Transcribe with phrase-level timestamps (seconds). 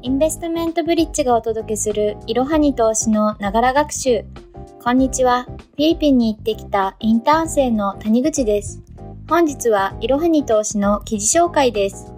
[0.00, 4.24] インベストメントブリッジがお届けするいろはに投資のながら学習。
[4.80, 5.42] こんにちは。
[5.42, 8.80] フィリピンに行ってきたインターン生の谷口です。
[9.28, 12.12] 本日はいろはに投資の記事紹介です。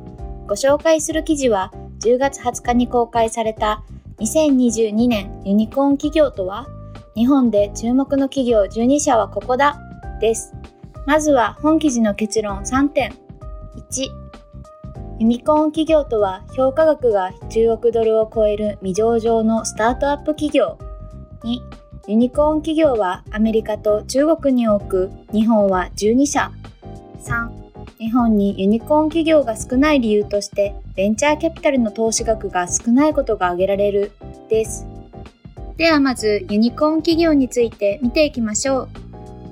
[0.46, 3.82] ご紹介する記事は10月20日に公開された
[4.18, 6.66] 2022年ユニコーン企業とは
[7.14, 9.80] 日本で注目の企業12社はここだ
[10.20, 10.52] です。
[11.06, 13.14] まずは本記事の結論3点。
[13.90, 14.20] 1、
[15.21, 20.79] ユニコーン企業とは評価額が10億ドルを超える未上場のスタートアップ企業。
[21.44, 21.61] 2、
[22.08, 26.50] ユニコーン企業はアメリカと中国に多く、日本は12社。
[27.18, 27.50] 3、
[27.99, 34.12] 日本にユニコーン企業が少ない理由として、ベンチャーキャピタルの投資額が少ないことが挙げられる、
[34.48, 34.86] です。
[35.77, 38.89] ではまず、ユニコーン企業について見ていきましょう。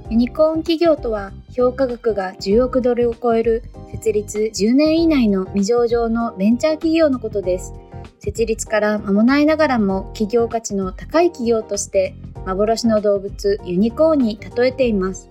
[0.09, 7.73] ユニコーン企業とは、評価額が10億ドルを超える設立10年以内の未上場のベンチャー企業のことです。
[8.19, 12.14] 設立から間もないながらも企業価値の高い企業として
[12.47, 15.28] 幻の動物ユニコーンに例えています。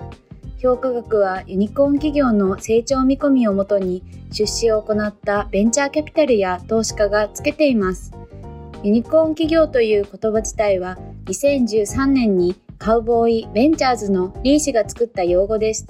[0.60, 8.12] 評価額はユニコーン企業の成長見込みをもとに出資を行ったベンチャーキャピタルや投資家がつけています。
[8.84, 15.88] ユニコーン企業という言葉自体は2013年にカウボーイ・ベンチャーズのリー氏が作った用語です。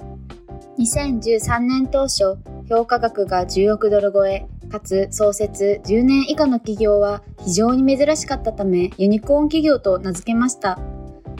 [0.78, 2.36] 2013年当初、
[2.68, 10.78] 評価額が10億ドル超え、かつ創設10年以下の企業は非常に珍しかったためユニコーン企業と名付けました。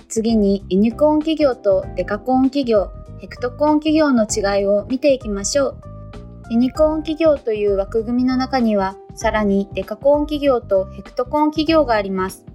[0.08, 2.90] 次にユニコーン企業とデカコーン企業、
[3.20, 5.76] ヘクトコーン企業の違いを見ていきましょう。
[6.50, 12.47] ユニコーン企業という枠組みの中には、さらにデカコーン企業とヘクトコーン企業があります。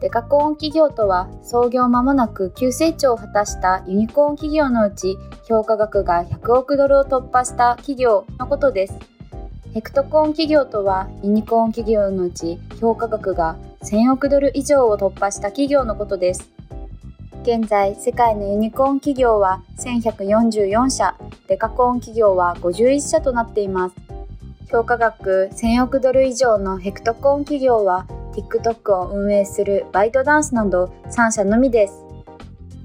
[0.00, 5.16] デカコーン企業とは創業間もなく急成長を果たしたユニコーン企業のうち
[5.48, 8.98] 評価額が100億ドルを突破した企業のことです。
[9.72, 16.50] ヘクトコーン企業とはユニコーン企業のうち評価額が1000億ドル以上を突破した企業のことです。
[17.42, 21.14] 現在、世界のユニコーン企業は1144社、
[21.46, 23.94] デカコーン企業は51社となっています。
[24.70, 32.04] 評価額1000億ドル以上のヘクトコーン企業は TikTok を運営するバイトダンスなど3社のみです。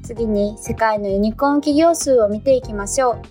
[0.02, 3.22] 次に世界のユニコーン企業数を見ていきましょう。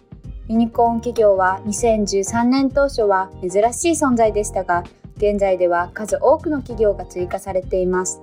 [0.49, 4.85] ユニコーン企業は2013年当初は珍しい存在でしたが、
[5.17, 8.21] 現在では数多くの企業が追加されています。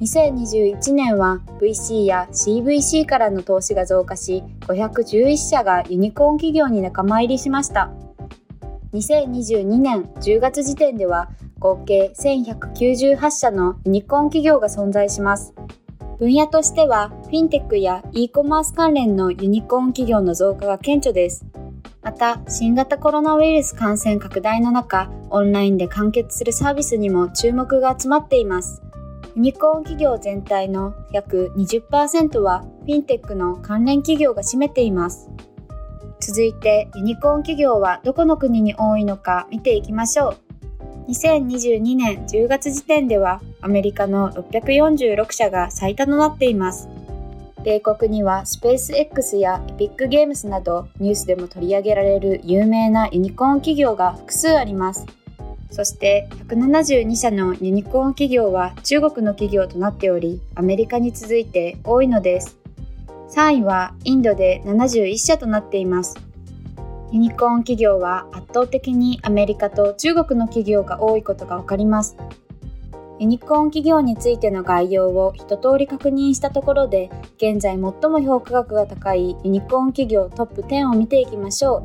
[0.00, 7.90] 2021年は VC や CVC からの投資が増加し、511社がユニコーン企業に仲間入りしました。
[8.92, 11.28] 2022年10月時点では
[11.58, 15.54] 合計1198社のユニコーン企業が存在します。
[16.18, 21.46] 分野としては、フィンテックや e コマース関連のユニコーン企業の増加が顕著です。
[22.02, 28.82] また、新型コロナウイルス感染拡大の中、オンラインで完結するサービスにも注目が集まっています。
[29.36, 35.28] ユニコーン企業全体の約20%はフィンテックの関連企業が占めています。
[36.20, 40.47] 続いて、ユニコーン企業はどこの国に多いのか見ていきましょう。
[41.08, 46.86] 2022年10月時点ではアメリカの646社が最多となっています。
[47.64, 55.06] 米国にはスペース X やエピックゲームスなどニュースでも取り上げられる有名なユニコーン企業が複数あります。
[55.70, 62.58] そして172社のユニコーン企業は中国の企業となっており、アメリカに続いて多いのです。
[63.30, 66.27] 3位はインドで71社となっています。
[67.10, 72.16] ユニコーン企業は圧倒的にアメリカと中国の企業が多いことがわかります。
[73.18, 81.82] ユニコーン企業についての概要を一通り確認したところで、現在最も評価額が高いユニコーン企業トップ10を見ていきましょ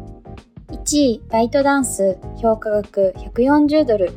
[0.70, 0.74] う。
[0.74, 4.12] 1位、バイトダンス、評価額140ドル。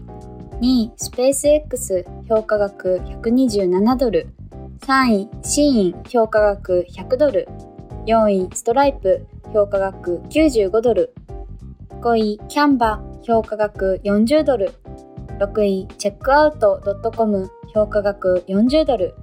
[0.61, 4.29] 2位、スペース X、評価額127ドル。
[4.81, 7.49] 3位、シーン、評価額100ドル。
[8.07, 11.15] 4位、ストライプ、評価額95ドル。
[12.03, 14.75] 5位、キャンバ、評価額40ドル。
[15.39, 16.79] 6位、チェックアウト
[17.17, 19.15] .com、評価額40ドル。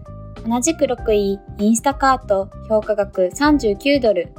[0.43, 4.33] 同じく6位、インスタカート、評価額39ドル。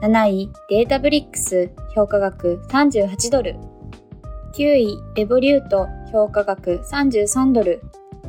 [0.00, 3.56] 7位、データブリックス、評価額38ドル。
[4.54, 7.82] 9位、レボリュート、評価額33ドル。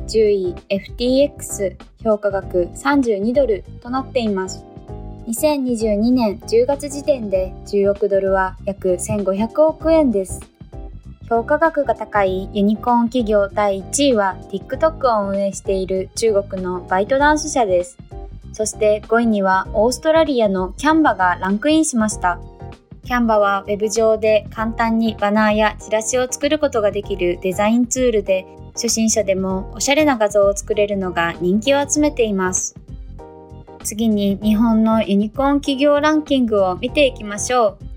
[0.06, 4.69] 10位、FTX、評価額32ドルとなっています。
[5.30, 10.40] 2022年10月時点で10億ドルは約1500億円です。
[11.28, 17.96] 評価額が高いユニコーン企業第1位は TikTok を運営している中国のバイトダンス社です。
[18.52, 22.40] そして5位にはオーストラリアのキャンバがランクインしました。
[23.04, 32.79] キャンバは Web 上で簡単にバナーやチラシを作ることができるデザインツールで初心者でもおしゃれな画像を作れるのが人気を集めています。
[33.84, 37.90] 次に日本のユニコーン企業ランキングを見ていきましょう。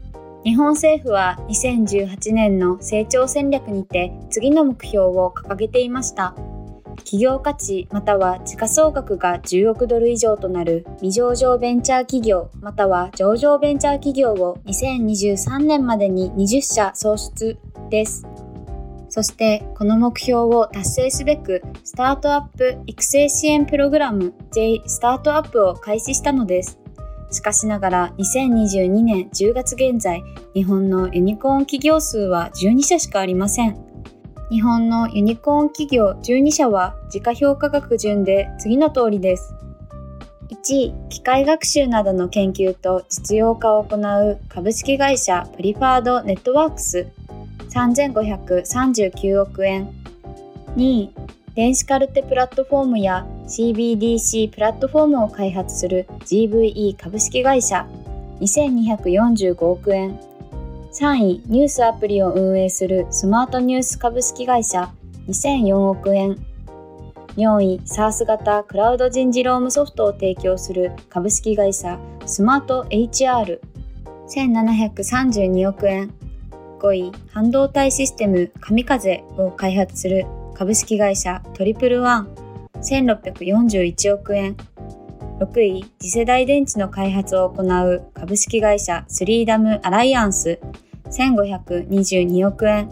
[0.44, 6.35] 日本政府は2018年の成長戦略にて次の目標を掲げていました。
[6.97, 17.57] 企業価値または時価総額が10億ドル以上となる未上場ベンチャー企業または上場ベンチャー企業を2023年までに20社創出
[17.89, 18.25] です。
[19.13, 26.80] そしてこの目標を達成すべくスタートアップ育成支援プログラム J スタートアップを開始したのです。
[27.30, 30.24] しかしながら2022年10月現在
[30.56, 33.77] 日本のユニコーン企業数は12社しかありません。
[34.50, 39.54] 日本のユニコーン企業12社は時価評価額順で次の通りです。
[40.50, 47.07] 1位、機械学習などの研究と実用化を行う株式会社プリファードネットワークス
[47.73, 49.89] 3539億円。
[50.75, 51.13] 2位、
[51.55, 57.87] 電子カルテプラットフォームや CBDC プラットフォームを開発する GVE 株式会社
[58.39, 60.19] 2245億円。
[60.91, 64.91] 3位、ニュースアプリを運営するスマートニュース株式会社
[65.27, 66.37] 2004億円。
[67.37, 71.97] 4位、SARS 型クラウド人事労務ソフトを提供する株式会社
[72.27, 73.59] スマート HR。
[74.27, 76.13] 1732億円。
[76.83, 82.35] 5位、半導体システム神風を開発する株式会社トリプルワン。
[82.75, 84.57] 1641億円。
[85.39, 90.59] 6位、次世代電池の開発を行う株式会社スリーダムアライアンス
[91.06, 92.89] 1522億円。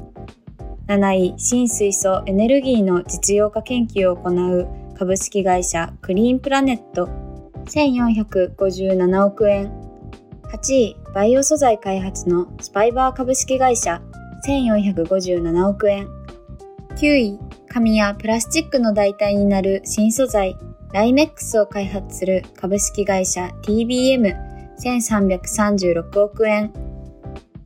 [0.88, 7.10] 7位、新水素エネルギーの実用化研究を行う株式会社クリーンプラネット
[7.66, 9.70] 1457億円。
[10.44, 14.02] 8位、バイオ素材開発のスパイバー株式会社
[14.48, 16.08] 1457億円。
[16.96, 17.38] 9位、
[17.68, 20.56] 紙やプラスチックの代替になる新素材
[20.94, 26.72] ライメックスを開発する株式会社 TBM1336 億円。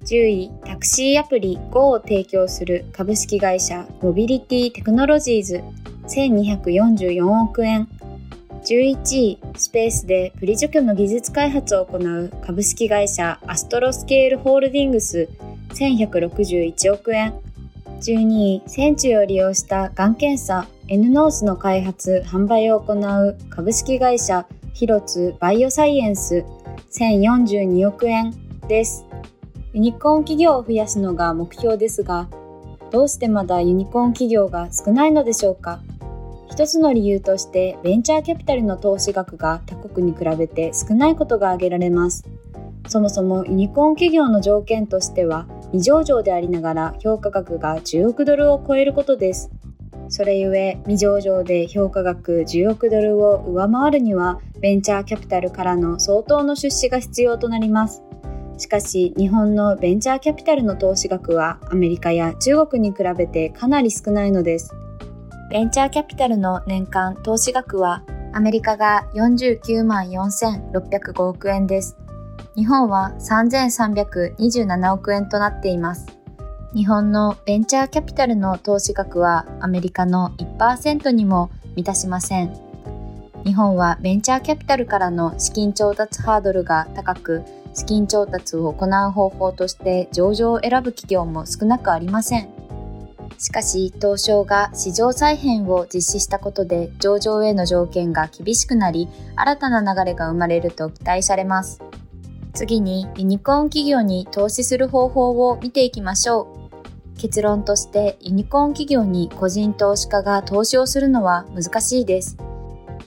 [0.05, 5.61] 10位、タクシーアプリ Go を提供する株式会社モビリティテクノロジーズ
[6.07, 7.87] 1244億円。
[8.65, 15.29] 11位、スペースデブリ除去の技術開発を行う株式会社アストロスケールホールディングス
[15.75, 17.35] 1161億円。
[18.01, 26.43] 12位、線虫を利用したがん検査 N ノースの開発、販売を行う株式会社ヒロツバイオサイエンス
[26.91, 28.33] 1042億円
[28.67, 29.05] です。
[29.73, 32.27] ユニコーン企業を増やすのが目標ですが、
[32.89, 35.81] どうしてまだユニコーン企業が少ないのでしょうか
[36.49, 42.23] 一つの理由としてベンチャーキャピタルの投資額が他国に比べて少ないことが挙げられます。
[42.87, 49.49] そもそもユニコーン企業の条件としては未上場でありながら評価額が10億ドルを超えることです。
[50.07, 58.03] それゆえ未上場で評価額10億ドルを上回るにはベンチャーキャピタルからの相当の出資が必要となります。
[58.57, 64.73] しかし日本のベンチャーキャピタルの投資額はアメリカや中国に比べてかなり少ないのです。
[65.51, 68.03] ベンチャーキャピタルの年間投資額は
[68.33, 71.97] アメリカが49万4605億円です。
[72.55, 76.07] 日本は3327億円となっています。
[76.73, 82.51] 日本のベンチャーキャピタルの投資額はアメリカの1%にも満たしません。
[83.45, 87.43] 日本はベンチャーキャピタルからの資金調達ハードルが高く、
[87.75, 92.54] 資金調達を行う方法として上場を選ぶ企業も少なくありません。
[93.37, 101.81] しかし、東証が市場再編を実施したことで上場への条件が厳しくなり、新たな流れが生まれると期待されます。
[102.53, 106.65] 次に、ユニコーン企業に投資する方法を見ていきましょう。
[107.17, 112.37] 結論としてユニコーン企業に個人投資家が投資をするのは難しいです。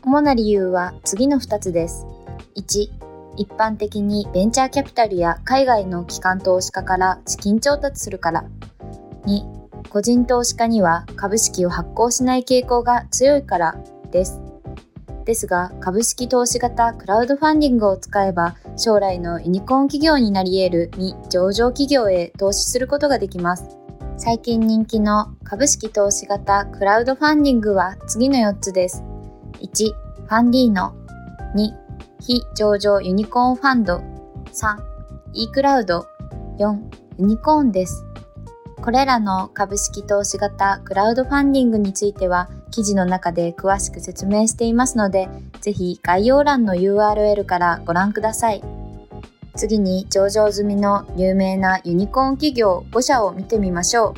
[0.02, 2.06] 主な理由は次の2つです。
[2.56, 2.88] 1、
[3.37, 8.44] 一般的にベンチャーキャピタルや海外の機関投資家から資金調達するから。
[9.26, 9.58] 2、
[9.90, 13.76] 個人投資家には株式を発行しない傾向が強いから
[14.11, 14.40] です。
[15.25, 23.76] ですが、株式投資型クラウドファンディングを使えば、将来のユニコーン企業になり得る未上場企業へ投資することができます。
[24.16, 29.04] 最近人気の株式投資型クラウドファンディングは次の4つです。
[29.61, 30.94] 1、ファンディーノ。
[31.54, 31.70] 2、
[32.20, 33.99] 非上場ユニコーンファンド。
[34.52, 34.78] 3、
[35.35, 36.06] e クラウド。
[36.58, 36.78] 4、
[37.18, 38.08] ユニコーンです。
[38.88, 45.28] これらの株式投資型クラウドファンディングについては記事の中で詳しく説明していますので、
[45.61, 48.64] ぜひ概要欄の URL からご覧ください。
[49.54, 54.14] 次に上場済みの有名なユニコーン企業5社を見てみましょ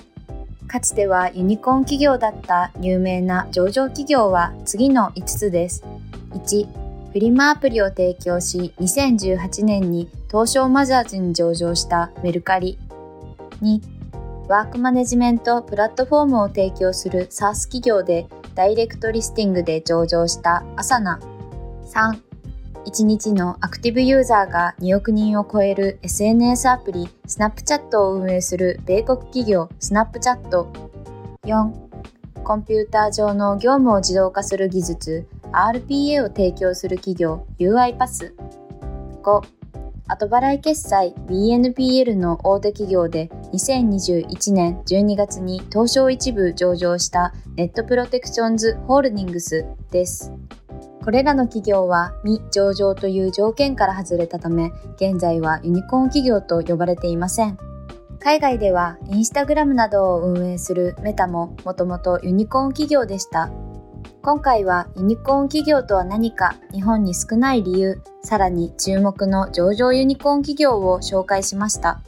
[0.63, 0.69] う。
[0.69, 5.83] かつてはユニコーン企業だった有名な上場企業は次の5つです。
[6.31, 12.79] 1、フリマアプリを提供し、2018年に東証マザーズに上場したメルカリ。
[13.63, 14.00] 2、
[14.51, 18.27] ワークマネジメントプラットフォームを提供する SaaS 企業で
[18.57, 21.21] ダイレクトリスティングで上場したアサナ。
[21.87, 22.21] 3、
[22.85, 30.67] 1日のアクティブユーザーが2億人を超える SNS アプリスナップチャットを運営する米国企業スナップチャット
[31.45, 38.35] 4コンピューター上の業務を自動化する技術 RPA を提供する企業 UI パス
[39.23, 39.60] 5
[40.11, 50.33] 後払い決済 BNPL の大手企業で2021年12月に東証一部上場したネットプロテクションズホールディングスです。
[51.05, 57.57] これらの企業は未上場という条件から外れたため、現在はユニコーン企業と呼ばれていません。
[58.19, 63.51] 海外ではインスタグラムなどを運営するメタももともとユニコーン企業でした。
[64.23, 72.03] 今回はユニコーン企業とは何か、日本に少ない理由、さらに注目の上場ユニコーン企業を紹介しました。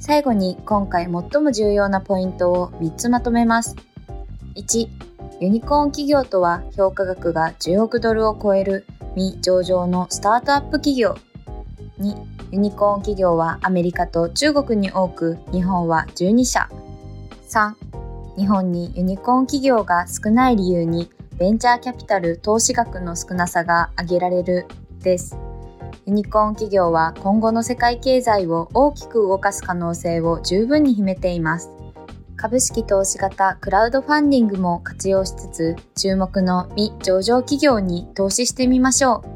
[0.00, 3.76] 最後に今回最も重要なポイントを3つまとめます。
[4.56, 4.88] 1、
[5.38, 11.14] ユニコーン企業とは評価額が10億ドルを超える未上場のスタートアップ企業。
[12.00, 12.16] 2、
[12.50, 16.68] ユニコーン企業はアメリカと中国に多く、日本は12社。
[17.48, 17.74] 3、
[18.36, 21.08] 日本にユニコーン企業が少ない理由に
[21.38, 24.66] ベンチャーキャピタル投資額の少なさが挙げられる
[25.00, 25.36] です。
[26.06, 31.70] ユニコーン企業は今後の世界経済を大きく動かす可能性を十分に秘めています。
[32.36, 39.32] 株式投資型クラウドファンディングも活用しつつ、注目の未上場企業に投資してみましょう。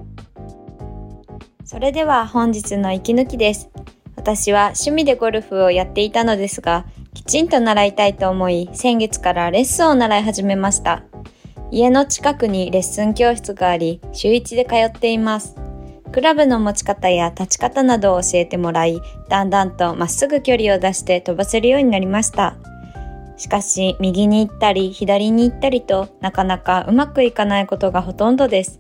[1.65, 3.71] それでは本日の息抜きです。
[4.17, 6.85] 私は趣味でゴルフをやっていたのですが、
[7.15, 11.05] きちんと習いたいと思い、先月からレッスンを習い始めました。
[11.71, 15.57] 家の近くにレッスン教室があり、週1で通っています。
[16.13, 22.57] クラブの持ち方や立ち方などを教えてもらい、だんだんとまっすぐ距離を出して飛ばせるようになりました。
[23.37, 28.79] しかし、右に行ったり左に行ったりとなかなかうまくいかないことがほとんどです。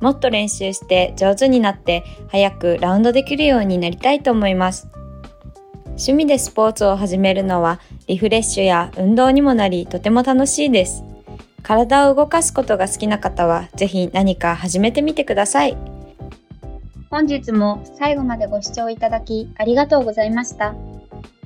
[0.00, 4.88] もっと練習して上手になって早くラウンドできるようになりたいと思います。
[5.90, 11.04] 趣味でスポーツを始めるのはリフレッシュや運動にもなりとても楽しいです。
[11.66, 15.76] 体を動かすことが好きな方はぜひ何か始めてみてください。
[17.10, 20.76] 本日も最後までご視聴いただきありがとうございました。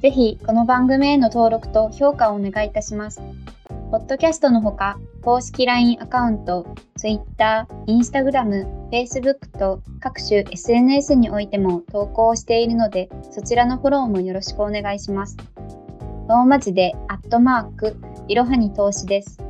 [0.02, 3.22] ぜひ、この番組への登録と評価をお願いいたします。
[3.90, 6.66] ポッドキャストのほか、公式 LINE アカウント、
[6.98, 15.38] Twitter、Instagram、Facebook と各種 SNS においても投稿をしているので、そちらのフォローもよろしくお願いします。
[16.28, 17.96] ローマ字で、アットマーク、
[18.28, 19.49] いろはに投資です。